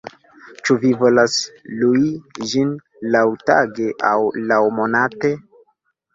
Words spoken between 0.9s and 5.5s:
volas lui ĝin laŭtage aŭ laŭmonate?